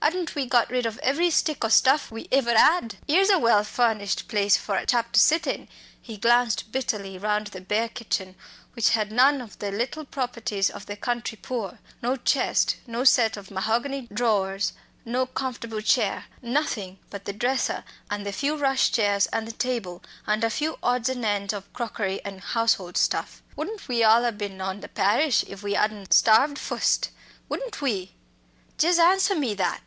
'Adn't 0.00 0.34
we 0.36 0.46
got 0.46 0.70
rid 0.70 0.86
of 0.86 0.96
every 1.00 1.28
stick 1.28 1.62
o' 1.64 1.68
stuff 1.68 2.10
we 2.10 2.26
iver 2.32 2.54
'ad? 2.56 2.94
'Ere's 3.08 3.28
a 3.28 3.38
well 3.38 3.62
furnished 3.62 4.26
place 4.26 4.56
for 4.56 4.76
a 4.76 4.86
chap 4.86 5.12
to 5.12 5.20
sit 5.20 5.46
in!" 5.46 5.68
he 6.00 6.16
glanced 6.16 6.70
bitterly 6.72 7.18
round 7.18 7.48
the 7.48 7.60
bare 7.60 7.90
kitchen, 7.90 8.34
which 8.72 8.90
had 8.90 9.12
none 9.12 9.42
of 9.42 9.58
the 9.58 9.70
little 9.70 10.06
properties 10.06 10.70
of 10.70 10.86
the 10.86 10.96
country 10.96 11.36
poor, 11.42 11.78
no 12.00 12.16
chest, 12.16 12.76
no 12.86 13.04
set 13.04 13.36
of 13.36 13.50
mahogany 13.50 14.08
drawers, 14.12 14.72
no 15.04 15.26
comfortable 15.26 15.80
chair, 15.82 16.26
nothing, 16.40 16.98
but 17.10 17.26
the 17.26 17.32
dresser 17.32 17.84
and 18.10 18.24
the 18.24 18.32
few 18.32 18.56
rush 18.56 18.92
chairs 18.92 19.26
and 19.26 19.46
the 19.46 19.52
table, 19.52 20.02
and 20.26 20.42
a 20.42 20.48
few 20.48 20.78
odds 20.82 21.10
and 21.10 21.22
ends 21.24 21.52
of 21.52 21.70
crockery 21.74 22.18
and 22.24 22.40
household 22.40 22.96
stuff 22.96 23.42
"wouldn't 23.56 23.88
we 23.88 24.02
all 24.02 24.24
a 24.24 24.32
bin 24.32 24.60
on 24.60 24.80
the 24.80 24.88
parish, 24.88 25.44
if 25.48 25.62
we 25.62 25.74
'adn't 25.76 26.14
starved 26.14 26.58
fust 26.58 27.10
wouldn't 27.50 27.82
we? 27.82 28.14
jes' 28.80 28.98
answer 28.98 29.34
me 29.34 29.52
that! 29.54 29.82